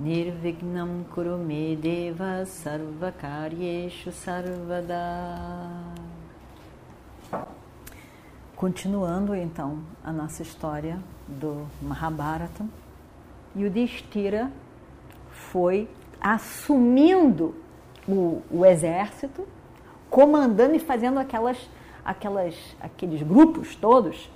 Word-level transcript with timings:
Nirvignam 0.00 1.04
Kurume 1.14 1.76
Deva 1.76 2.46
Sarvakaryeshu 2.46 4.10
Sarvada. 4.10 4.96
Continuando 8.56 9.34
então 9.34 9.80
a 10.02 10.10
nossa 10.10 10.40
história 10.40 10.98
do 11.28 11.66
Mahabharata, 11.82 12.64
Yudhishthira 13.54 14.50
foi 15.32 15.86
assumindo 16.18 17.54
o, 18.08 18.40
o 18.50 18.64
exército, 18.64 19.46
comandando 20.08 20.74
e 20.74 20.78
fazendo 20.78 21.18
aquelas, 21.18 21.58
aquelas, 22.02 22.54
aqueles 22.80 23.22
grupos 23.22 23.76
todos, 23.76 24.30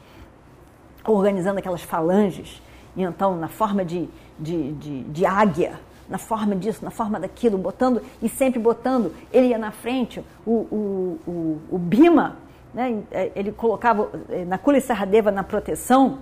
organizando 1.07 1.59
aquelas 1.59 1.83
falanges, 1.83 2.61
e 2.97 3.03
então 3.03 3.37
na 3.37 3.49
forma 3.49 3.85
de, 3.85 4.09
de, 4.39 4.73
de, 4.73 5.03
de 5.05 5.27
águia, 5.27 5.81
na 6.09 6.19
forma 6.19 6.55
disso, 6.55 6.85
na 6.85 6.91
forma 6.91 7.19
daquilo, 7.19 7.57
botando 7.57 8.03
e 8.23 8.29
sempre 8.29 8.59
botando. 8.59 9.13
Ele 9.33 9.49
ia 9.49 9.59
na 9.59 9.71
frente, 9.71 10.23
o, 10.47 10.51
o, 10.51 11.21
o, 11.27 11.61
o 11.71 11.79
Bima 11.79 12.37
né, 12.75 13.03
ele 13.35 13.53
colocava 13.53 14.11
é, 14.29 14.45
na 14.45 14.59
Kulisarradeva 14.59 15.31
na 15.31 15.45
proteção 15.45 16.19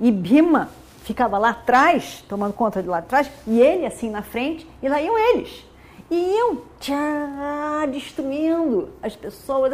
e 0.00 0.10
Bima 0.10 0.68
ficava 1.04 1.38
lá 1.38 1.50
atrás, 1.50 2.24
tomando 2.28 2.52
conta 2.52 2.82
de 2.82 2.88
lá 2.88 2.98
atrás, 2.98 3.30
e 3.46 3.60
ele 3.60 3.86
assim 3.86 4.10
na 4.10 4.22
frente, 4.22 4.68
e 4.82 4.88
lá 4.88 5.00
iam 5.00 5.18
eles. 5.18 5.64
E 6.10 6.14
iam 6.14 6.58
tchá, 6.78 7.86
destruindo 7.90 8.90
as 9.02 9.16
pessoas 9.16 9.72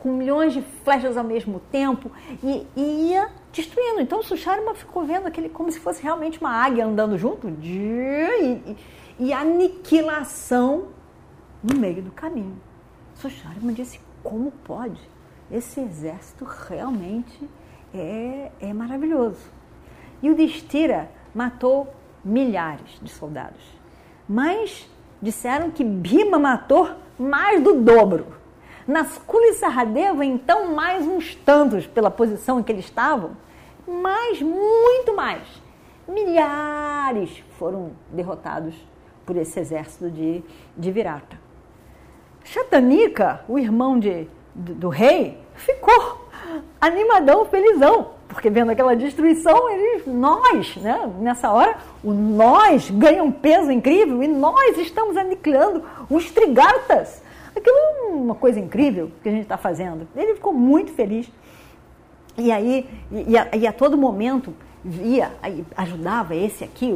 com 0.00 0.12
milhões 0.12 0.52
de 0.52 0.62
flechas 0.62 1.16
ao 1.16 1.24
mesmo 1.24 1.60
tempo 1.70 2.10
e, 2.42 2.66
e 2.76 3.10
ia 3.10 3.30
destruindo. 3.52 4.00
Então 4.00 4.18
o 4.20 4.22
Susharma 4.22 4.74
ficou 4.74 5.04
vendo 5.04 5.26
aquele 5.26 5.48
como 5.48 5.70
se 5.70 5.78
fosse 5.78 6.02
realmente 6.02 6.40
uma 6.40 6.50
águia 6.50 6.84
andando 6.84 7.16
junto 7.16 7.48
e, 7.48 7.54
e, 7.62 8.76
e 9.18 9.32
aniquilação 9.32 10.88
no 11.62 11.78
meio 11.78 12.02
do 12.02 12.10
caminho. 12.10 12.60
Susharma 13.14 13.72
disse: 13.72 14.00
como 14.22 14.50
pode? 14.64 15.00
esse 15.50 15.80
exército 15.80 16.44
realmente 16.44 17.48
é, 17.92 18.52
é 18.60 18.72
maravilhoso. 18.72 19.40
E 20.22 20.30
o 20.30 20.34
Destira 20.34 21.10
matou 21.34 21.92
milhares 22.24 22.98
de 23.02 23.10
soldados. 23.10 23.62
Mas 24.28 24.88
disseram 25.20 25.70
que 25.70 25.82
Bima 25.82 26.38
matou 26.38 26.90
mais 27.18 27.62
do 27.62 27.80
dobro. 27.82 28.26
Nas 28.86 29.18
Kulisarradeva, 29.18 30.24
então, 30.24 30.74
mais 30.74 31.06
uns 31.06 31.34
tantos 31.34 31.86
pela 31.86 32.10
posição 32.10 32.60
em 32.60 32.62
que 32.62 32.72
eles 32.72 32.84
estavam, 32.84 33.36
mas 33.86 34.40
muito 34.40 35.14
mais. 35.14 35.42
Milhares 36.08 37.42
foram 37.58 37.92
derrotados 38.10 38.74
por 39.24 39.36
esse 39.36 39.60
exército 39.60 40.10
de, 40.10 40.42
de 40.76 40.90
Virata. 40.90 41.38
Chatanika, 42.44 43.44
o 43.48 43.58
irmão 43.58 43.98
de 43.98 44.26
do, 44.54 44.74
do 44.74 44.88
rei 44.88 45.38
ficou 45.54 46.28
animadão, 46.80 47.44
felizão, 47.44 48.08
porque 48.28 48.50
vendo 48.50 48.70
aquela 48.70 48.96
destruição, 48.96 49.68
eles, 49.70 50.06
nós, 50.06 50.76
né, 50.76 51.12
nessa 51.18 51.50
hora, 51.52 51.76
o 52.02 52.12
nós 52.12 52.90
ganha 52.90 53.22
um 53.22 53.32
peso 53.32 53.70
incrível 53.70 54.22
e 54.22 54.28
nós 54.28 54.78
estamos 54.78 55.16
aniquilando 55.16 55.84
os 56.08 56.30
trigartas. 56.30 57.22
Aquilo 57.54 57.76
é 57.76 58.00
uma 58.12 58.34
coisa 58.34 58.60
incrível 58.60 59.10
que 59.22 59.28
a 59.28 59.32
gente 59.32 59.42
está 59.42 59.56
fazendo. 59.56 60.06
Ele 60.16 60.34
ficou 60.34 60.52
muito 60.52 60.92
feliz. 60.92 61.30
E 62.38 62.50
aí, 62.50 62.88
e 63.10 63.36
a, 63.36 63.48
e 63.56 63.66
a 63.66 63.72
todo 63.72 63.96
momento, 63.96 64.54
via, 64.84 65.32
ajudava 65.76 66.34
esse 66.34 66.64
aqui, 66.64 66.92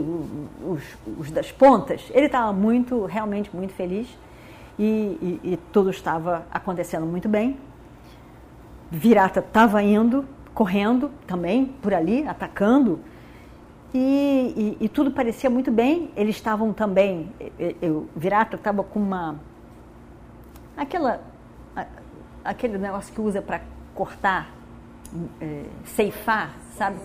os, 0.65 0.83
os 1.19 1.31
das 1.31 1.51
pontas. 1.51 2.03
Ele 2.13 2.27
estava 2.27 2.53
muito, 2.53 3.05
realmente 3.05 3.55
muito 3.55 3.73
feliz 3.75 4.09
e, 4.79 5.41
e, 5.45 5.53
e 5.53 5.59
tudo 5.73 5.91
estava 5.91 6.47
acontecendo 6.51 7.07
muito 7.07 7.29
bem. 7.29 7.57
Virata 8.91 9.41
estava 9.41 9.83
indo, 9.83 10.25
correndo 10.55 11.11
também 11.27 11.67
por 11.83 11.93
ali, 11.93 12.27
atacando, 12.27 13.01
e, 13.97 14.77
e, 14.81 14.89
tudo 14.89 15.13
parecia 15.13 15.49
muito 15.49 15.71
bem. 15.71 16.11
Eles 16.17 16.35
estavam 16.35 16.73
também, 16.73 17.31
eu, 17.81 18.09
Virata 18.17 18.57
estava 18.57 18.83
com 18.83 18.99
uma. 18.99 19.37
Aquela. 20.77 21.21
aquele 22.45 22.79
negócio 22.79 23.13
que 23.13 23.21
usa 23.21 23.41
para 23.41 23.61
cortar, 23.95 24.51
é, 25.41 25.65
ceifar, 25.85 26.57
sabe? 26.77 26.99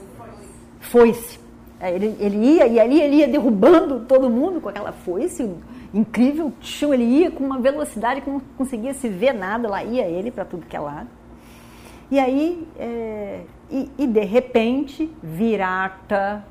Foice. 0.80 1.40
Ele, 1.82 2.18
ele 2.20 2.38
ia 2.38 2.68
e 2.68 2.80
ali 2.80 3.02
ele 3.02 3.16
ia 3.18 3.28
derrubando 3.28 4.02
todo 4.02 4.30
mundo 4.30 4.60
com 4.60 4.68
aquela 4.68 4.92
foice 4.92 5.50
incrível, 5.94 6.54
ele 6.92 7.04
ia 7.04 7.32
com 7.32 7.44
uma 7.44 7.60
velocidade 7.60 8.22
que 8.22 8.30
não 8.30 8.40
conseguia 8.58 8.94
se 8.94 9.08
ver 9.08 9.34
nada, 9.34 9.68
lá 9.68 9.84
ia 9.84 10.06
ele 10.06 10.30
para 10.30 10.46
tudo 10.46 10.66
que 10.66 10.76
é 10.76 10.80
lado. 10.80 11.08
E 12.12 12.20
aí, 12.20 12.68
é, 12.78 13.44
e, 13.70 13.90
e, 13.98 14.08
de 14.08 14.24
repente, 14.26 15.16
Virata 15.22 16.44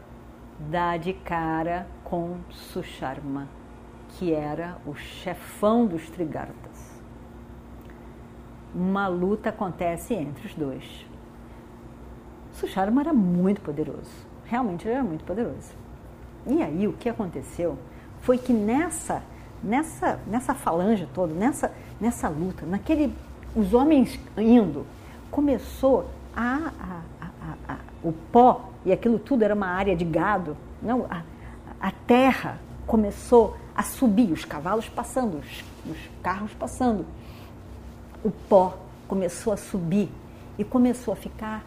dá 0.58 0.96
de 0.96 1.12
cara 1.12 1.86
com 2.04 2.36
Susharma, 2.48 3.48
que 4.10 4.32
era 4.32 4.78
o 4.86 4.94
chefão 4.94 5.84
dos 5.84 6.08
Trigartas. 6.10 6.97
Uma 8.74 9.08
luta 9.08 9.48
acontece 9.48 10.14
entre 10.14 10.46
os 10.46 10.54
dois. 10.54 11.06
Susharma 12.52 13.00
era 13.00 13.12
muito 13.12 13.60
poderoso, 13.60 14.10
realmente 14.44 14.86
ele 14.86 14.94
era 14.94 15.04
muito 15.04 15.24
poderoso. 15.24 15.72
E 16.46 16.62
aí 16.62 16.88
o 16.88 16.92
que 16.92 17.08
aconteceu 17.08 17.78
foi 18.20 18.38
que 18.38 18.52
nessa, 18.52 19.22
nessa, 19.62 20.18
nessa 20.26 20.54
falange 20.54 21.06
toda, 21.14 21.32
nessa, 21.32 21.72
nessa 22.00 22.28
luta, 22.28 22.66
naquele, 22.66 23.14
os 23.54 23.72
homens 23.74 24.18
indo, 24.36 24.86
começou 25.30 26.10
a, 26.34 26.72
a, 26.80 27.28
a, 27.68 27.76
o 28.02 28.12
pó, 28.12 28.70
e 28.84 28.92
aquilo 28.92 29.18
tudo 29.18 29.42
era 29.42 29.54
uma 29.54 29.68
área 29.68 29.94
de 29.94 30.04
gado, 30.04 30.56
não, 30.82 31.06
a, 31.10 31.22
a 31.80 31.90
terra 31.90 32.58
começou 32.86 33.56
a 33.74 33.82
subir, 33.82 34.32
os 34.32 34.44
cavalos 34.44 34.88
passando, 34.88 35.38
os, 35.38 35.64
os 35.88 35.98
carros 36.22 36.52
passando. 36.54 37.04
O 38.28 38.30
pó 38.30 38.76
começou 39.08 39.54
a 39.54 39.56
subir 39.56 40.10
e 40.58 40.64
começou 40.64 41.14
a 41.14 41.16
ficar 41.16 41.64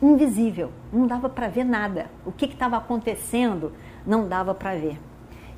invisível, 0.00 0.70
não 0.92 1.08
dava 1.08 1.28
para 1.28 1.48
ver 1.48 1.64
nada. 1.64 2.06
O 2.24 2.30
que 2.30 2.44
estava 2.44 2.76
acontecendo 2.76 3.72
não 4.06 4.28
dava 4.28 4.54
para 4.54 4.76
ver 4.76 5.00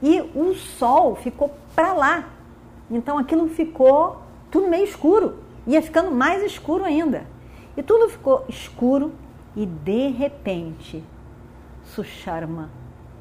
e 0.03 0.19
o 0.35 0.55
sol 0.55 1.15
ficou 1.15 1.55
para 1.75 1.93
lá. 1.93 2.25
Então 2.91 3.19
aquilo 3.19 3.47
ficou 3.51 4.23
tudo 4.51 4.67
meio 4.67 4.85
escuro, 4.85 5.41
ia 5.67 5.83
ficando 5.83 6.11
mais 6.11 6.43
escuro 6.43 6.85
ainda. 6.85 7.27
E 7.77 7.83
tudo 7.83 8.09
ficou 8.09 8.47
escuro 8.49 9.13
e 9.55 9.67
de 9.67 10.09
repente 10.09 11.05
Susharma 11.85 12.71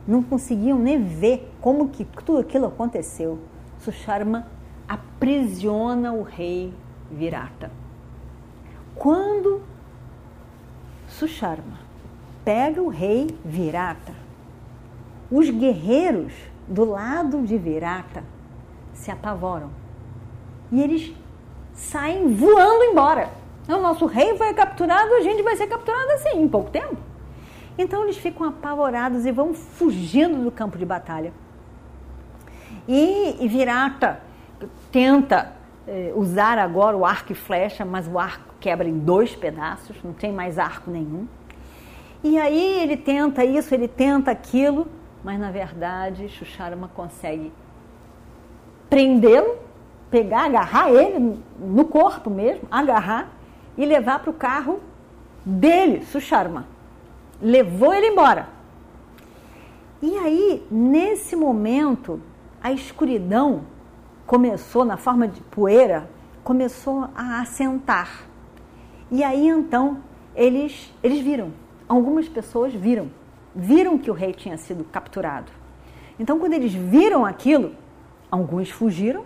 não 0.07 0.23
conseguiam 0.23 0.79
nem 0.79 1.03
ver 1.03 1.52
como 1.59 1.90
que 1.90 2.05
tudo 2.05 2.38
aquilo 2.38 2.67
aconteceu. 2.67 3.40
Susharma 3.79 4.47
aprisiona 4.88 6.14
o 6.14 6.23
rei 6.23 6.73
Virata. 7.11 7.72
Quando 8.96 9.61
Susharma 11.07 11.79
pega 12.43 12.81
o 12.81 12.87
rei 12.87 13.28
Virata, 13.43 14.13
os 15.31 15.49
guerreiros 15.49 16.34
do 16.67 16.85
lado 16.85 17.41
de 17.43 17.57
Virata 17.57 18.23
se 18.93 19.11
apavoram. 19.11 19.69
E 20.72 20.81
eles 20.81 21.13
saem 21.73 22.34
voando 22.34 22.84
embora. 22.84 23.29
O 23.67 23.78
nosso 23.78 24.05
rei 24.05 24.37
foi 24.37 24.53
capturado, 24.53 25.13
a 25.13 25.22
gente 25.22 25.41
vai 25.41 25.55
ser 25.55 25.67
capturado 25.67 26.11
assim, 26.11 26.41
em 26.41 26.47
pouco 26.47 26.69
tempo. 26.69 26.97
Então 27.78 28.03
eles 28.03 28.17
ficam 28.17 28.47
apavorados 28.47 29.25
e 29.25 29.31
vão 29.31 29.53
fugindo 29.53 30.43
do 30.43 30.52
campo 30.52 30.78
de 30.78 30.85
batalha. 30.85 31.34
E, 32.87 33.47
Virata 33.47 34.19
tenta 34.91 35.53
eh, 35.87 36.11
usar 36.16 36.58
agora 36.58 36.96
o 36.96 37.05
arco 37.05 37.32
e 37.32 37.35
flecha, 37.35 37.85
mas 37.85 38.08
o 38.08 38.17
arco 38.17 38.55
quebra 38.59 38.87
em 38.87 38.97
dois 38.97 39.35
pedaços, 39.35 39.96
não 40.03 40.14
tem 40.14 40.32
mais 40.32 40.58
arco 40.58 40.90
nenhum. 40.90 41.28
E 42.23 42.37
aí 42.37 42.79
ele 42.82 42.97
tenta 42.97 43.46
isso, 43.46 43.73
ele 43.73 43.87
tenta 43.87 44.32
aquilo, 44.32 44.87
mas 45.23 45.40
na 45.40 45.52
verdade 45.52 46.28
Xuxarama 46.29 46.90
consegue 46.96 47.52
prendê-lo, 48.90 49.58
pegar, 50.09 50.46
agarrar 50.46 50.91
ele 50.91 51.40
no 51.59 51.85
corpo 51.85 52.29
mesmo, 52.29 52.67
agarrar 52.72 53.29
e 53.78 53.85
levar 53.85 54.20
para 54.20 54.29
o 54.29 54.34
carro 54.34 54.79
dele, 55.46 56.05
Susharma. 56.05 56.66
Levou 57.41 57.93
ele 57.93 58.08
embora. 58.08 58.47
E 60.02 60.17
aí, 60.17 60.66
nesse 60.72 61.35
momento, 61.35 62.22
a 62.61 62.72
escuridão 62.72 63.61
começou, 64.26 64.84
na 64.84 64.98
forma 64.98 65.28
de 65.28 65.42
poeira, 65.42 66.10
começou 66.44 67.10
a 67.16 67.42
assentar. 67.42 68.26
E 69.12 69.24
aí 69.24 69.48
então 69.48 70.02
eles, 70.36 70.94
eles 71.02 71.20
viram, 71.20 71.54
algumas 71.88 72.28
pessoas 72.28 72.74
viram, 72.74 73.10
viram 73.56 73.98
que 73.98 74.12
o 74.12 74.14
rei 74.14 74.34
tinha 74.34 74.58
sido 74.58 74.84
capturado. 74.84 75.52
Então, 76.20 76.40
quando 76.40 76.54
eles 76.54 76.74
viram 76.74 77.26
aquilo, 77.26 77.76
alguns 78.32 78.70
fugiram 78.70 79.26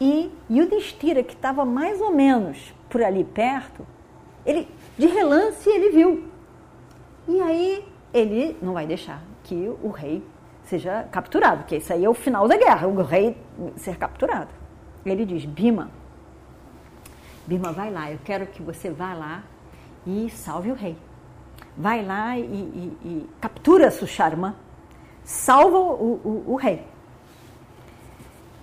e 0.00 0.30
Yudhishthira, 0.50 1.22
que 1.22 1.34
estava 1.34 1.64
mais 1.64 2.00
ou 2.00 2.12
menos 2.12 2.74
por 2.88 3.02
ali 3.02 3.24
perto, 3.24 3.86
ele 4.46 4.66
de 4.98 5.06
relance 5.06 5.68
ele 5.68 5.90
viu. 5.90 6.24
E 7.28 7.40
aí 7.40 7.84
ele 8.12 8.56
não 8.62 8.72
vai 8.72 8.86
deixar 8.86 9.22
que 9.44 9.70
o 9.82 9.88
rei 9.90 10.22
seja 10.70 11.04
capturado, 11.10 11.58
porque 11.58 11.76
isso 11.76 11.92
aí 11.92 12.04
é 12.04 12.08
o 12.08 12.14
final 12.14 12.46
da 12.46 12.56
guerra, 12.56 12.86
o 12.86 13.02
rei 13.02 13.36
ser 13.76 13.96
capturado. 13.96 14.50
Ele 15.04 15.26
diz: 15.26 15.44
Bima, 15.44 15.90
Bima, 17.46 17.72
vai 17.72 17.90
lá, 17.90 18.10
eu 18.10 18.18
quero 18.24 18.46
que 18.46 18.62
você 18.62 18.90
vá 18.90 19.12
lá 19.12 19.42
e 20.06 20.30
salve 20.30 20.70
o 20.70 20.74
rei. 20.74 20.96
Vai 21.76 22.04
lá 22.04 22.38
e, 22.38 22.42
e, 22.42 22.98
e 23.04 23.30
captura 23.40 23.90
Susharma, 23.90 24.56
salva 25.24 25.78
o, 25.78 26.20
o, 26.24 26.44
o 26.52 26.56
rei. 26.56 26.86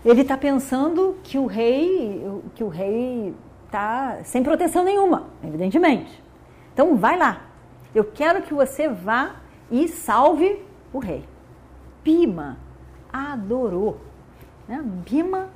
Ele 0.06 0.22
está 0.22 0.38
pensando 0.38 1.18
que 1.24 1.38
o 1.38 1.46
rei, 1.46 2.24
que 2.56 2.64
o 2.64 2.70
rei 2.70 3.36
está 3.66 4.20
sem 4.24 4.42
proteção 4.42 4.84
nenhuma, 4.84 5.28
evidentemente. 5.44 6.24
Então 6.74 6.96
vai 6.96 7.18
lá. 7.18 7.42
Eu 7.94 8.06
quero 8.06 8.42
que 8.42 8.54
você 8.54 8.88
vá 8.88 9.36
e 9.70 9.88
salve 9.90 10.64
o 10.94 11.00
rei. 11.00 11.26
Bima 12.08 12.58
adorou. 13.12 13.98
Né? 14.66 14.82
Bima 14.82 15.50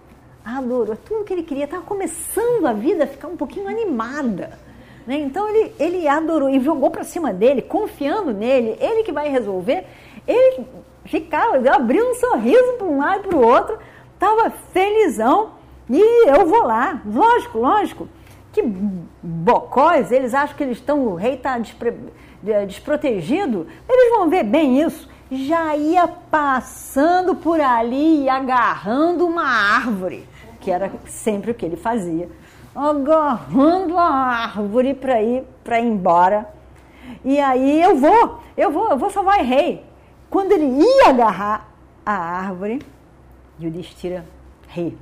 adorou. 0.43 0.97
Tudo 0.97 1.23
que 1.23 1.31
ele 1.31 1.43
queria. 1.43 1.63
Estava 1.63 1.83
começando 1.83 2.65
a 2.65 2.73
vida 2.73 3.05
a 3.05 3.07
ficar 3.07 3.29
um 3.29 3.37
pouquinho 3.37 3.69
animada. 3.69 4.59
Né? 5.07 5.15
Então 5.15 5.47
ele, 5.47 5.73
ele 5.79 6.07
adorou 6.09 6.49
e 6.49 6.59
jogou 6.59 6.91
para 6.91 7.05
cima 7.05 7.31
dele, 7.31 7.61
confiando 7.61 8.33
nele, 8.33 8.75
ele 8.81 9.03
que 9.03 9.13
vai 9.13 9.29
resolver. 9.29 9.85
Ele 10.27 10.65
ficava, 11.05 11.57
abriu 11.73 12.11
um 12.11 12.15
sorriso 12.15 12.73
para 12.73 12.87
um 12.87 12.97
lado 12.97 13.19
e 13.19 13.27
para 13.29 13.37
o 13.37 13.47
outro, 13.47 13.79
estava 14.13 14.49
felizão. 14.73 15.53
E 15.89 16.27
eu 16.29 16.45
vou 16.45 16.63
lá, 16.63 17.01
lógico, 17.05 17.59
lógico. 17.59 18.09
Que 18.51 18.61
bocóis, 19.23 20.11
eles 20.11 20.33
acham 20.33 20.57
que 20.57 20.63
eles 20.63 20.79
estão, 20.79 21.07
o 21.07 21.15
rei 21.15 21.35
está 21.35 21.57
despre, 21.57 21.93
desprotegido, 22.67 23.65
eles 23.87 24.17
vão 24.17 24.29
ver 24.29 24.43
bem 24.43 24.81
isso. 24.81 25.09
Já 25.31 25.77
ia 25.77 26.07
passando 26.07 27.35
por 27.35 27.61
ali 27.61 28.23
e 28.23 28.29
agarrando 28.29 29.25
uma 29.25 29.45
árvore, 29.45 30.27
que 30.59 30.69
era 30.69 30.91
sempre 31.07 31.51
o 31.51 31.53
que 31.55 31.65
ele 31.65 31.77
fazia. 31.77 32.29
Agarrando 32.75 33.97
a 33.97 34.09
árvore 34.09 34.93
para 34.93 35.21
ir, 35.21 35.43
para 35.63 35.79
embora. 35.79 36.49
E 37.23 37.39
aí 37.39 37.81
eu 37.81 37.95
vou, 37.95 38.39
eu 38.57 38.71
vou, 38.71 38.89
eu 38.89 38.97
vou 38.97 39.09
salvar 39.09 39.39
o 39.39 39.43
rei. 39.43 39.85
Quando 40.29 40.51
ele 40.51 40.65
ia 40.65 41.09
agarrar 41.09 41.69
a 42.05 42.13
árvore, 42.13 42.81
Yudhishthira 43.59 44.25
ri. 44.67 44.97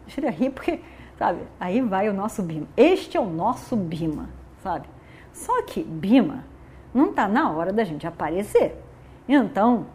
Yudhishthira 0.00 0.30
ri 0.30 0.48
porque 0.48 0.80
sabe? 1.18 1.40
Aí 1.58 1.80
vai 1.80 2.08
o 2.08 2.14
nosso 2.14 2.42
Bima. 2.42 2.66
Este 2.76 3.16
é 3.16 3.20
o 3.20 3.26
nosso 3.26 3.76
Bima, 3.76 4.28
sabe? 4.62 4.88
Só 5.32 5.62
que 5.62 5.82
Bima 5.82 6.44
não 6.92 7.10
está 7.10 7.28
na 7.28 7.50
hora 7.50 7.72
da 7.72 7.84
gente 7.84 8.06
aparecer. 8.06 8.83
Então, 9.28 9.86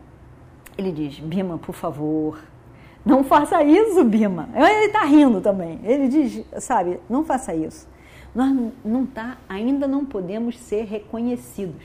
ele 0.77 0.91
diz: 0.91 1.19
Bima, 1.19 1.57
por 1.57 1.73
favor, 1.73 2.39
não 3.05 3.23
faça 3.23 3.63
isso, 3.63 4.03
Bima. 4.03 4.49
Ele 4.53 4.85
está 4.85 5.03
rindo 5.03 5.41
também. 5.41 5.79
Ele 5.83 6.07
diz: 6.07 6.45
sabe, 6.59 6.99
não 7.09 7.23
faça 7.23 7.53
isso. 7.53 7.87
Nós 8.33 8.55
não 8.85 9.05
tá, 9.05 9.37
ainda 9.47 9.87
não 9.87 10.05
podemos 10.05 10.57
ser 10.57 10.83
reconhecidos. 10.83 11.83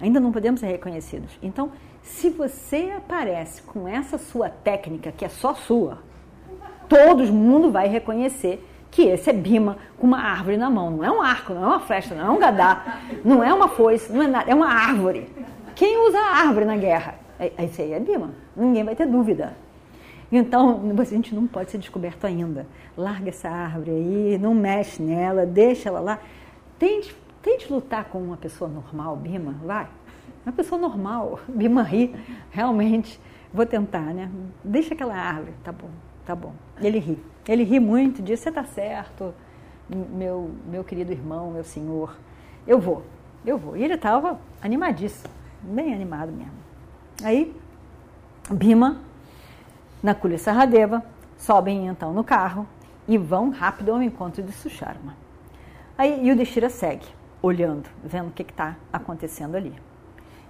Ainda 0.00 0.20
não 0.20 0.32
podemos 0.32 0.60
ser 0.60 0.66
reconhecidos. 0.66 1.30
Então, 1.42 1.72
se 2.02 2.30
você 2.30 2.92
aparece 2.96 3.62
com 3.62 3.86
essa 3.86 4.18
sua 4.18 4.48
técnica, 4.48 5.12
que 5.12 5.24
é 5.24 5.28
só 5.28 5.54
sua, 5.54 5.98
todo 6.88 7.24
mundo 7.32 7.70
vai 7.70 7.88
reconhecer 7.88 8.66
que 8.90 9.02
esse 9.02 9.30
é 9.30 9.32
Bima 9.32 9.78
com 9.98 10.06
uma 10.06 10.20
árvore 10.20 10.56
na 10.56 10.68
mão. 10.68 10.90
Não 10.90 11.04
é 11.04 11.10
um 11.10 11.22
arco, 11.22 11.54
não 11.54 11.62
é 11.62 11.66
uma 11.66 11.80
flecha, 11.80 12.14
não 12.14 12.26
é 12.26 12.30
um 12.30 12.38
gadá, 12.38 13.00
não 13.24 13.44
é 13.44 13.54
uma 13.54 13.68
foice, 13.68 14.12
não 14.12 14.22
é 14.22 14.26
nada, 14.26 14.50
é 14.50 14.54
uma 14.54 14.68
árvore. 14.68 15.28
Quem 15.80 15.96
usa 16.06 16.18
a 16.18 16.46
árvore 16.46 16.66
na 16.66 16.76
guerra? 16.76 17.14
É, 17.38 17.64
esse 17.64 17.80
aí 17.80 17.94
é 17.94 17.98
Bima. 17.98 18.32
Ninguém 18.54 18.84
vai 18.84 18.94
ter 18.94 19.06
dúvida. 19.06 19.56
Então, 20.30 20.78
a 20.98 21.04
gente 21.04 21.34
não 21.34 21.46
pode 21.46 21.70
ser 21.70 21.78
descoberto 21.78 22.26
ainda. 22.26 22.66
Larga 22.94 23.30
essa 23.30 23.48
árvore 23.48 23.92
aí, 23.92 24.38
não 24.38 24.54
mexe 24.54 25.02
nela, 25.02 25.46
deixa 25.46 25.88
ela 25.88 26.00
lá. 26.00 26.18
Tente, 26.78 27.16
tente 27.40 27.72
lutar 27.72 28.04
com 28.04 28.18
uma 28.18 28.36
pessoa 28.36 28.68
normal, 28.68 29.16
Bima, 29.16 29.54
vai. 29.64 29.88
Uma 30.44 30.52
pessoa 30.52 30.78
normal, 30.78 31.40
Bima 31.48 31.82
ri, 31.82 32.14
realmente. 32.50 33.18
Vou 33.50 33.64
tentar, 33.64 34.12
né? 34.12 34.30
Deixa 34.62 34.92
aquela 34.92 35.16
árvore, 35.16 35.54
tá 35.64 35.72
bom 35.72 35.88
tá 36.30 36.36
bom. 36.36 36.52
Ele 36.80 36.98
ri. 36.98 37.18
Ele 37.48 37.64
ri 37.64 37.80
muito, 37.80 38.22
diz: 38.22 38.38
Você 38.40 38.50
está 38.50 38.64
certo, 38.64 39.34
meu, 39.88 40.50
meu 40.66 40.84
querido 40.84 41.10
irmão, 41.12 41.50
meu 41.50 41.64
senhor. 41.64 42.16
Eu 42.66 42.78
vou, 42.78 43.02
eu 43.44 43.58
vou. 43.58 43.76
E 43.76 43.82
ele 43.82 43.94
estava 43.94 44.38
animadíssimo, 44.62 45.32
bem 45.62 45.94
animado 45.94 46.32
mesmo. 46.32 46.52
Aí, 47.22 47.54
Bima, 48.50 49.00
Nakuli 50.02 50.34
e 50.34 50.38
Saradeva 50.38 51.04
sobem 51.36 51.86
então 51.86 52.12
no 52.12 52.24
carro 52.24 52.66
e 53.06 53.18
vão 53.18 53.50
rápido 53.50 53.92
ao 53.92 54.02
encontro 54.02 54.42
de 54.42 54.52
Susharma. 54.52 55.16
Aí 55.96 56.26
Yudhishthira 56.26 56.70
segue, 56.70 57.06
olhando, 57.42 57.88
vendo 58.02 58.28
o 58.28 58.32
que 58.32 58.42
está 58.42 58.76
acontecendo 58.92 59.56
ali. 59.56 59.74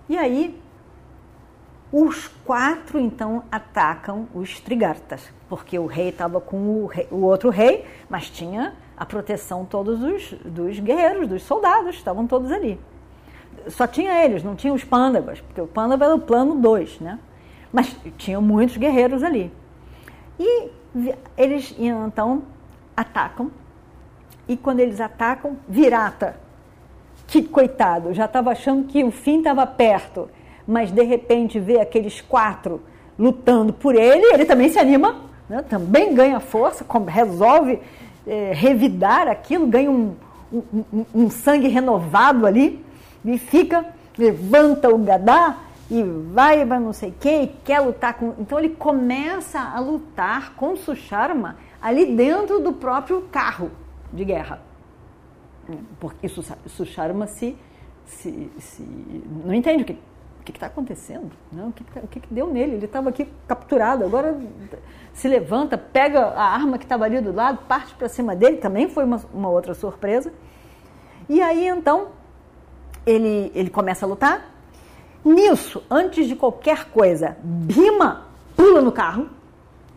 E 0.09 0.17
aí 0.17 0.61
os 1.93 2.29
quatro 2.45 3.01
então 3.01 3.43
atacam 3.51 4.29
os 4.33 4.61
Trigartas, 4.61 5.33
porque 5.49 5.77
o 5.77 5.87
rei 5.87 6.11
estava 6.11 6.41
com 6.41 6.57
o, 6.57 6.87
rei, 6.87 7.09
o, 7.11 7.23
outro 7.23 7.51
rei, 7.51 7.85
mas 8.09 8.31
tinha 8.31 8.75
a 8.97 9.05
proteção 9.05 9.65
todos 9.65 9.99
dos, 9.99 10.33
dos 10.45 10.79
guerreiros, 10.79 11.27
dos 11.27 11.43
soldados, 11.43 11.97
estavam 11.97 12.27
todos 12.29 12.53
ali. 12.53 12.79
Só 13.69 13.87
tinha 13.87 14.25
eles, 14.25 14.43
não 14.43 14.55
tinha 14.55 14.73
os 14.73 14.85
Pandavas, 14.85 15.41
porque 15.41 15.61
o 15.61 15.67
Pandava 15.67 16.05
era 16.05 16.15
o 16.15 16.19
plano 16.19 16.55
2, 16.57 17.01
né? 17.01 17.19
Mas 17.73 17.95
tinham 18.17 18.43
muitos 18.43 18.77
guerreiros 18.77 19.23
ali. 19.23 19.53
E 20.39 20.71
eles 21.37 21.75
então 21.79 22.43
atacam, 22.97 23.51
e 24.49 24.57
quando 24.57 24.81
eles 24.81 25.01
atacam, 25.01 25.57
Virata, 25.69 26.37
que 27.27 27.43
coitado, 27.43 28.13
já 28.13 28.25
estava 28.25 28.51
achando 28.51 28.89
que 28.89 29.05
o 29.05 29.11
fim 29.11 29.39
estava 29.39 29.67
perto 29.67 30.29
mas 30.71 30.93
de 30.93 31.03
repente 31.03 31.59
vê 31.59 31.81
aqueles 31.81 32.21
quatro 32.21 32.81
lutando 33.19 33.73
por 33.73 33.97
ele, 33.97 34.25
ele 34.33 34.45
também 34.45 34.69
se 34.69 34.79
anima, 34.79 35.17
né? 35.49 35.65
também 35.69 36.15
ganha 36.15 36.39
força, 36.39 36.87
resolve 37.09 37.81
é, 38.25 38.53
revidar 38.55 39.27
aquilo, 39.27 39.67
ganha 39.67 39.91
um, 39.91 40.15
um, 40.53 41.05
um, 41.13 41.29
sangue 41.29 41.67
renovado 41.67 42.47
ali 42.47 42.85
e 43.25 43.39
fica, 43.39 43.87
levanta 44.17 44.89
o 44.89 44.99
gadá 44.99 45.59
e 45.91 46.03
vai 46.03 46.65
para 46.65 46.79
não 46.79 46.93
sei 46.93 47.13
quem, 47.19 47.45
e 47.45 47.47
quer 47.49 47.81
lutar 47.81 48.15
com. 48.15 48.35
Então 48.39 48.59
ele 48.59 48.71
começa 48.71 49.61
a 49.61 49.81
lutar 49.81 50.55
com 50.55 50.77
Susharma 50.77 51.57
ali 51.83 52.15
dentro 52.15 52.61
do 52.61 52.73
próprio 52.73 53.23
carro 53.23 53.71
de 54.13 54.25
guerra. 54.25 54.61
Porque 55.99 56.29
Susharma 56.29 57.27
se, 57.27 57.57
se, 58.07 58.51
se 58.59 58.83
não 59.45 59.55
entende 59.55 59.83
o 59.83 59.87
que 59.87 59.99
o 60.41 60.43
que 60.43 60.53
está 60.53 60.67
acontecendo? 60.67 61.31
Não, 61.53 61.69
o 61.69 61.73
que, 61.73 61.85
que, 61.85 61.93
tá, 61.93 62.01
o 62.03 62.09
que, 62.09 62.19
que 62.19 62.33
deu 62.33 62.47
nele? 62.47 62.77
Ele 62.77 62.87
estava 62.87 63.11
aqui 63.11 63.29
capturado, 63.47 64.05
agora 64.05 64.41
se 65.13 65.29
levanta, 65.29 65.77
pega 65.77 66.29
a 66.29 66.55
arma 66.55 66.79
que 66.79 66.85
estava 66.85 67.05
ali 67.05 67.21
do 67.21 67.33
lado, 67.33 67.59
parte 67.69 67.95
para 67.95 68.09
cima 68.09 68.35
dele, 68.35 68.57
também 68.57 68.89
foi 68.89 69.05
uma, 69.05 69.21
uma, 69.35 69.51
outra 69.51 69.75
surpresa. 69.75 70.33
E 71.29 71.43
aí 71.43 71.69
então 71.69 72.09
ele, 73.07 73.51
ele 73.55 73.71
começa 73.71 74.05
a 74.05 74.09
lutar. 74.09 74.51
Nisso, 75.25 75.83
antes 75.91 76.27
de 76.27 76.35
qualquer 76.35 76.87
coisa, 76.87 77.37
Bima 77.43 78.27
pula 78.57 78.81
no 78.81 78.91
carro, 78.91 79.29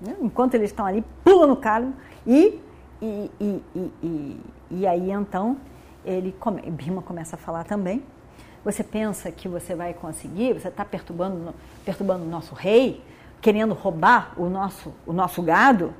né? 0.01 0.15
enquanto 0.21 0.55
eles 0.55 0.69
estão 0.69 0.85
ali, 0.85 1.03
pula 1.23 1.47
no 1.47 1.55
carro 1.55 1.93
e, 2.27 2.59
e, 3.01 3.31
e, 3.39 3.61
e, 4.03 4.41
e 4.71 4.87
aí 4.87 5.11
então 5.11 5.57
ele 6.03 6.35
come, 6.39 6.61
Bima 6.61 7.01
começa 7.01 7.35
a 7.35 7.39
falar 7.39 7.63
também 7.63 8.03
você 8.65 8.81
pensa 8.81 9.29
que 9.29 9.49
você 9.49 9.75
vai 9.75 9.93
conseguir? 9.93 10.53
Você 10.53 10.69
está 10.69 10.85
perturbando, 10.85 11.53
perturbando 11.83 12.23
o 12.23 12.29
nosso 12.29 12.55
rei? 12.55 13.03
querendo 13.43 13.73
roubar 13.73 14.33
o 14.37 14.49
nosso, 14.49 14.93
o 15.05 15.11
nosso 15.11 15.43
gado 15.43 15.93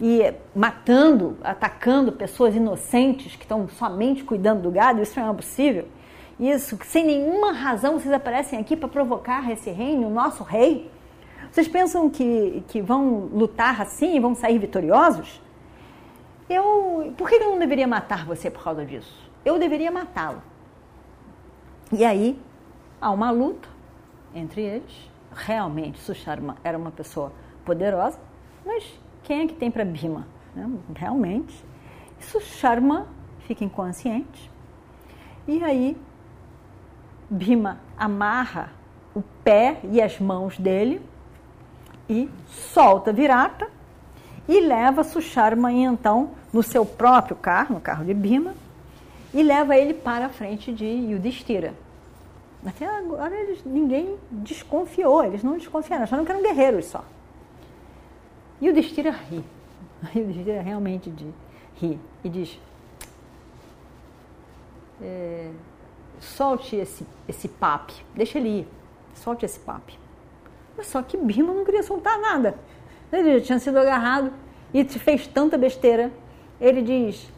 e 0.00 0.34
matando, 0.54 1.38
atacando 1.42 2.10
pessoas 2.10 2.56
inocentes 2.56 3.36
que 3.36 3.44
estão 3.44 3.68
somente 3.68 4.24
cuidando 4.24 4.62
do 4.62 4.70
gado, 4.70 5.00
isso 5.00 5.18
não 5.18 5.30
é 5.30 5.32
possível. 5.32 5.86
Isso, 6.38 6.78
sem 6.84 7.04
nenhuma 7.04 7.52
razão, 7.52 7.98
vocês 7.98 8.12
aparecem 8.12 8.58
aqui 8.58 8.76
para 8.76 8.88
provocar 8.88 9.50
esse 9.50 9.70
reino, 9.70 10.06
o 10.08 10.10
nosso 10.10 10.44
rei. 10.44 10.90
Vocês 11.50 11.66
pensam 11.66 12.10
que, 12.10 12.62
que 12.68 12.82
vão 12.82 13.30
lutar 13.32 13.80
assim 13.80 14.16
e 14.16 14.20
vão 14.20 14.34
sair 14.34 14.58
vitoriosos? 14.58 15.40
Eu, 16.48 17.14
por 17.16 17.28
que 17.28 17.36
eu 17.36 17.50
não 17.50 17.58
deveria 17.58 17.86
matar 17.86 18.26
você 18.26 18.50
por 18.50 18.62
causa 18.62 18.84
disso? 18.84 19.30
Eu 19.44 19.58
deveria 19.58 19.90
matá-lo. 19.90 20.42
E 21.90 22.04
aí 22.04 22.38
há 23.00 23.10
uma 23.10 23.30
luta 23.30 23.68
entre 24.34 24.62
eles. 24.62 25.10
Realmente, 25.32 25.98
Susharma 26.00 26.56
era 26.62 26.76
uma 26.76 26.90
pessoa 26.90 27.32
poderosa, 27.64 28.18
mas 28.64 28.84
quem 29.22 29.42
é 29.42 29.46
que 29.46 29.54
tem 29.54 29.70
para 29.70 29.84
Bhima? 29.84 30.26
Né? 30.54 30.70
Realmente. 30.94 31.64
Susharma 32.20 33.06
fica 33.40 33.64
inconsciente. 33.64 34.50
E 35.48 35.62
aí 35.62 35.96
Bhima 37.28 37.78
amarra 37.96 38.70
o 39.14 39.22
pé 39.42 39.80
e 39.84 40.00
as 40.00 40.18
mãos 40.20 40.58
dele 40.58 41.00
e 42.08 42.30
solta 42.48 43.12
Virata 43.12 43.68
e 44.48 44.60
leva 44.60 45.02
Susharma 45.02 45.72
então 45.72 46.30
no 46.52 46.62
seu 46.62 46.86
próprio 46.86 47.36
carro, 47.36 47.74
no 47.74 47.80
carro 47.80 48.04
de 48.04 48.14
Bhima, 48.14 48.54
e 49.34 49.42
leva 49.42 49.76
ele 49.76 49.92
para 49.92 50.26
a 50.26 50.28
frente 50.28 50.72
de 50.72 50.84
Yudhishthira. 50.84 51.74
Até 52.64 52.86
agora 52.86 53.34
eles, 53.34 53.64
ninguém 53.64 54.16
desconfiou, 54.30 55.24
eles 55.24 55.42
não 55.42 55.56
desconfiaram, 55.56 56.04
acharam 56.04 56.24
que 56.24 56.32
eram 56.32 56.42
guerreiros 56.42 56.86
só. 56.86 57.04
O 58.60 58.72
Destira 58.72 59.10
ri. 59.10 59.44
O 60.14 60.24
Destira 60.26 60.62
realmente 60.62 61.12
ri 61.76 61.98
e 62.24 62.28
diz: 62.28 62.58
é, 65.00 65.50
solte 66.20 66.76
esse, 66.76 67.06
esse 67.28 67.48
papo, 67.48 67.92
deixa 68.14 68.38
ele 68.38 68.60
ir, 68.60 68.68
solte 69.14 69.44
esse 69.44 69.58
papo. 69.58 69.92
Mas 70.76 70.88
só 70.88 71.02
que 71.02 71.16
Bima 71.16 71.52
não 71.52 71.64
queria 71.64 71.82
soltar 71.82 72.18
nada. 72.18 72.54
Ele 73.12 73.38
já 73.38 73.44
tinha 73.46 73.58
sido 73.58 73.78
agarrado 73.78 74.32
e 74.74 74.84
fez 74.84 75.26
tanta 75.26 75.56
besteira. 75.56 76.12
Ele 76.60 76.82
diz: 76.82 77.30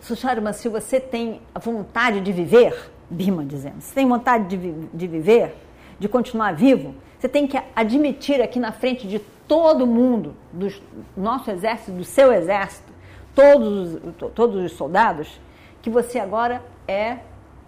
Susharma, 0.00 0.52
se 0.52 0.68
você 0.68 1.00
tem 1.00 1.40
vontade 1.60 2.20
de 2.20 2.32
viver, 2.32 2.90
Bima 3.10 3.44
dizendo, 3.44 3.80
se 3.80 3.92
tem 3.92 4.06
vontade 4.08 4.56
de, 4.56 4.72
de 4.94 5.06
viver, 5.06 5.56
de 5.98 6.08
continuar 6.08 6.54
vivo, 6.54 6.94
você 7.18 7.28
tem 7.28 7.46
que 7.46 7.60
admitir 7.74 8.40
aqui 8.40 8.58
na 8.58 8.72
frente 8.72 9.06
de 9.06 9.18
todo 9.48 9.86
mundo, 9.86 10.34
do 10.52 10.68
nosso 11.16 11.50
exército, 11.50 11.90
do 11.90 12.04
seu 12.04 12.32
exército, 12.32 12.90
todos, 13.34 14.00
todos 14.34 14.64
os 14.64 14.72
soldados, 14.72 15.40
que 15.82 15.90
você 15.90 16.18
agora 16.18 16.62
é 16.86 17.18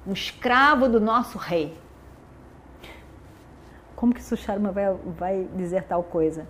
um 0.06 0.12
escravo 0.12 0.88
do 0.88 1.00
nosso 1.00 1.38
rei. 1.38 1.76
Como 3.94 4.12
que 4.12 4.22
Susharma 4.22 4.72
vai, 4.72 4.92
vai 5.16 5.48
dizer 5.54 5.84
tal 5.84 6.02
coisa? 6.02 6.46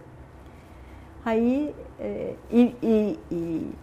Aí, 1.24 1.74
é, 2.00 2.34
e, 2.50 2.76
e, 2.82 3.20
e, 3.30 3.74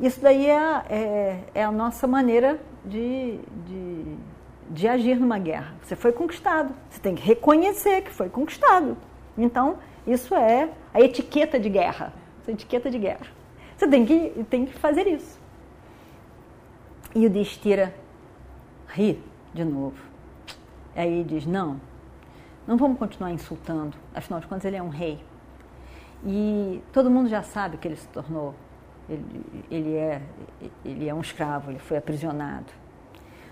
isso 0.00 0.20
daí 0.20 0.46
é, 0.46 0.82
é, 0.88 1.40
é, 1.54 1.64
a 1.64 1.70
nossa 1.70 2.06
maneira 2.06 2.58
de, 2.84 3.38
de, 3.66 4.16
de 4.70 4.88
agir 4.88 5.20
numa 5.20 5.38
guerra. 5.38 5.74
Você 5.82 5.94
foi 5.94 6.12
conquistado, 6.12 6.74
você 6.88 6.98
tem 6.98 7.14
que 7.14 7.22
reconhecer 7.22 8.02
que 8.02 8.10
foi 8.10 8.28
conquistado. 8.28 8.96
Então, 9.36 9.78
isso 10.06 10.34
é 10.34 10.70
a 10.92 11.00
etiqueta 11.00 11.60
de 11.60 11.68
guerra. 11.68 12.12
A 12.46 12.50
etiqueta 12.50 12.90
de 12.90 12.98
guerra. 12.98 13.26
Você 13.76 13.86
tem 13.86 14.04
que, 14.04 14.44
tem 14.50 14.66
que 14.66 14.72
fazer 14.72 15.06
isso. 15.06 15.37
E 17.14 17.26
o 17.26 17.30
Destira 17.30 17.94
ri 18.88 19.22
de 19.54 19.64
novo. 19.64 19.96
Aí 20.94 21.24
diz: 21.24 21.46
Não, 21.46 21.80
não 22.66 22.76
vamos 22.76 22.98
continuar 22.98 23.30
insultando. 23.30 23.96
Afinal 24.14 24.40
de 24.40 24.46
contas, 24.46 24.64
ele 24.64 24.76
é 24.76 24.82
um 24.82 24.90
rei. 24.90 25.22
E 26.26 26.82
todo 26.92 27.10
mundo 27.10 27.28
já 27.28 27.42
sabe 27.42 27.76
que 27.76 27.88
ele 27.88 27.96
se 27.96 28.08
tornou. 28.08 28.54
Ele, 29.08 29.24
ele, 29.70 29.94
é, 29.94 30.20
ele 30.84 31.08
é 31.08 31.14
um 31.14 31.20
escravo, 31.20 31.70
ele 31.70 31.78
foi 31.78 31.96
aprisionado. 31.96 32.66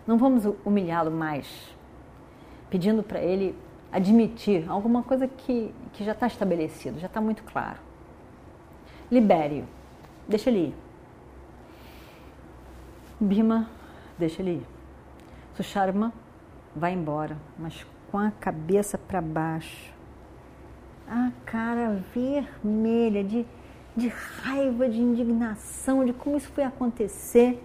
Não 0.07 0.19
vamos 0.19 0.45
humilhá-lo 0.65 1.11
mais, 1.11 1.75
pedindo 2.69 3.03
para 3.03 3.21
ele 3.21 3.57
admitir 3.91 4.69
alguma 4.69 5.03
coisa 5.03 5.27
que, 5.27 5.75
que 5.95 6.05
já 6.05 6.13
está 6.13 6.27
estabelecido, 6.27 7.01
já 7.01 7.07
está 7.07 7.21
muito 7.21 7.43
claro. 7.45 7.79
Libere-o, 9.11 9.65
deixa 10.29 10.51
ele 10.51 10.59
ir. 10.59 10.75
Bima, 13.19 13.69
deixa 14.19 14.43
ele 14.43 14.57
ir. 14.57 14.67
Susharma 15.55 16.13
vai 16.75 16.93
embora, 16.93 17.39
mas 17.59 17.87
com 18.11 18.19
a 18.19 18.31
cabeça 18.31 18.99
para 18.99 19.23
baixo, 19.23 19.91
a 21.09 21.31
cara 21.47 22.03
vermelha 22.15 23.25
de, 23.25 23.47
de 23.97 24.09
raiva, 24.09 24.87
de 24.87 25.01
indignação, 25.01 26.05
de 26.05 26.13
como 26.13 26.37
isso 26.37 26.51
foi 26.51 26.65
acontecer. 26.65 27.63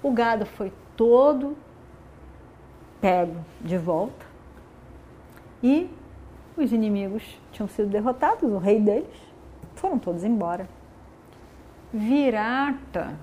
O 0.00 0.12
gado 0.12 0.46
foi 0.46 0.72
todo 0.96 1.56
pego 3.00 3.44
de 3.60 3.76
volta 3.76 4.24
e 5.60 5.90
os 6.56 6.72
inimigos 6.72 7.40
tinham 7.50 7.68
sido 7.68 7.88
derrotados, 7.88 8.48
o 8.48 8.58
rei 8.58 8.80
deles, 8.80 9.16
foram 9.74 9.98
todos 9.98 10.22
embora. 10.22 10.68
Virata 11.92 13.18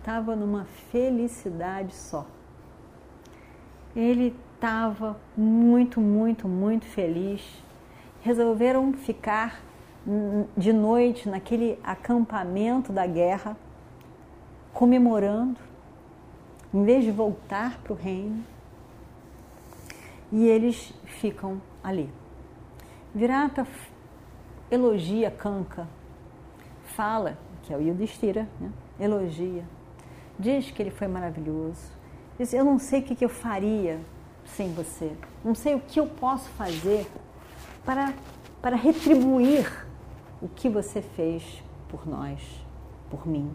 estava 0.00 0.34
numa 0.34 0.64
felicidade 0.90 1.94
só. 1.94 2.26
Ele 3.94 4.34
estava 4.54 5.16
muito, 5.36 6.00
muito, 6.00 6.48
muito 6.48 6.86
feliz. 6.86 7.42
Resolveram 8.22 8.92
ficar 8.92 9.60
de 10.56 10.72
noite 10.72 11.28
naquele 11.28 11.78
acampamento 11.84 12.92
da 12.92 13.06
guerra, 13.06 13.56
comemorando, 14.72 15.60
em 16.72 16.84
vez 16.84 17.04
de 17.04 17.10
voltar 17.10 17.78
para 17.82 17.92
o 17.92 17.96
reino 17.96 18.44
e 20.32 20.46
eles 20.46 20.92
ficam 21.04 21.60
ali. 21.82 22.08
Virata 23.14 23.66
elogia 24.70 25.30
Kanka, 25.30 25.88
fala, 26.84 27.36
que 27.62 27.74
é 27.74 27.76
o 27.76 27.80
Yudhishthira, 27.80 28.48
né? 28.60 28.70
elogia, 28.98 29.64
diz 30.40 30.70
que 30.70 30.82
ele 30.82 30.90
foi 30.90 31.06
maravilhoso, 31.06 31.82
diz, 32.38 32.52
eu 32.52 32.64
não 32.64 32.78
sei 32.78 33.00
o 33.00 33.02
que 33.02 33.24
eu 33.24 33.28
faria 33.28 34.00
sem 34.44 34.72
você, 34.72 35.12
não 35.44 35.54
sei 35.54 35.74
o 35.74 35.80
que 35.80 36.00
eu 36.00 36.06
posso 36.06 36.48
fazer 36.50 37.06
para, 37.84 38.12
para 38.60 38.76
retribuir 38.76 39.86
o 40.40 40.48
que 40.48 40.68
você 40.68 41.02
fez 41.02 41.62
por 41.88 42.06
nós, 42.06 42.40
por 43.10 43.26
mim. 43.26 43.52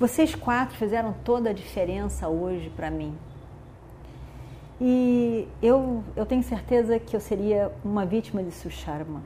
Vocês 0.00 0.34
quatro 0.34 0.76
fizeram 0.76 1.14
toda 1.24 1.50
a 1.50 1.52
diferença 1.52 2.28
hoje 2.28 2.70
para 2.70 2.90
mim. 2.90 3.16
E 4.80 5.46
eu, 5.62 6.02
eu 6.16 6.26
tenho 6.26 6.42
certeza 6.42 6.98
que 6.98 7.14
eu 7.14 7.20
seria 7.20 7.70
uma 7.84 8.04
vítima 8.04 8.42
de 8.42 8.50
Susharma, 8.50 9.22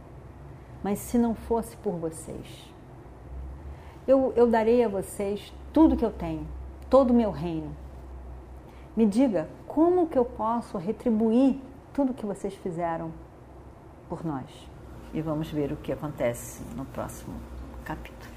mas 0.82 0.98
se 0.98 1.16
não 1.16 1.34
fosse 1.34 1.74
por 1.78 1.94
vocês, 1.94 2.75
eu, 4.06 4.32
eu 4.36 4.48
darei 4.48 4.84
a 4.84 4.88
vocês 4.88 5.52
tudo 5.72 5.96
que 5.96 6.04
eu 6.04 6.12
tenho, 6.12 6.46
todo 6.88 7.10
o 7.10 7.14
meu 7.14 7.30
reino. 7.30 7.74
Me 8.96 9.04
diga 9.04 9.48
como 9.66 10.06
que 10.06 10.18
eu 10.18 10.24
posso 10.24 10.78
retribuir 10.78 11.60
tudo 11.92 12.14
que 12.14 12.24
vocês 12.24 12.54
fizeram 12.54 13.12
por 14.08 14.24
nós. 14.24 14.46
E 15.12 15.20
vamos 15.20 15.50
ver 15.50 15.72
o 15.72 15.76
que 15.76 15.92
acontece 15.92 16.62
no 16.74 16.84
próximo 16.86 17.34
capítulo. 17.84 18.36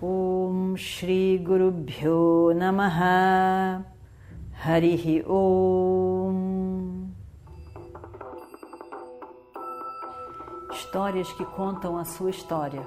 Om 0.00 0.76
Shri 0.76 1.38
Guru 1.38 1.70
Bhyo 1.70 2.52
Namaha 2.54 3.84
Harihi 4.64 5.24
Om. 5.26 7.08
Histórias 10.72 11.32
que 11.32 11.44
contam 11.44 11.96
a 11.96 12.04
sua 12.04 12.30
história, 12.30 12.86